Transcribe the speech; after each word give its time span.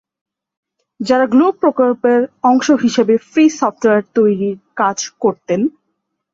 যারা 0.99 1.25
গ্নু 1.25 1.47
প্রকল্পের 1.61 2.19
অংশ 2.43 2.67
হিসাবে 2.83 3.13
ফ্রি 3.29 3.45
সফটওয়্যার 3.59 4.03
তৈরীর 4.15 4.57
কাজ 4.75 4.97
করতেন। 5.21 5.61